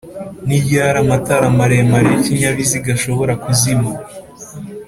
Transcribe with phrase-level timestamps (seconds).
[0.47, 3.89] Niryari amatara maremare y’ikinyabiziga ashobora kuzima